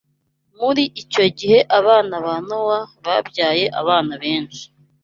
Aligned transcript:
Muri 0.59 0.83
icyo 1.01 1.25
gihe 1.37 1.59
abana 1.79 2.15
ba 2.25 2.35
Nowa 2.47 2.79
babyaye 3.05 3.65
abana 3.81 4.13
benshi 4.23 4.63